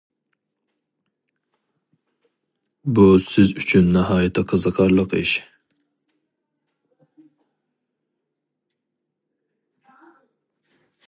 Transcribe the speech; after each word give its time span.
بۇ 2.99 3.05
سىز 3.25 3.51
ئۈچۈن 3.63 3.91
ناھايىتى 3.97 4.45
قىزىقارلىق 4.53 5.13
ئىش. 5.19 5.35